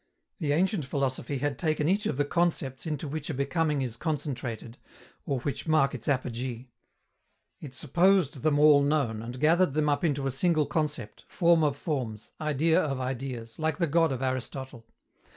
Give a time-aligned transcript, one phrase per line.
[0.39, 4.79] The ancient philosophy had taken each of the concepts into which a becoming is concentrated
[5.27, 6.69] or which mark its apogee:
[7.59, 11.75] it supposed them all known, and gathered them up into a single concept, form of
[11.77, 14.87] forms, idea of ideas, like the God of Aristotle.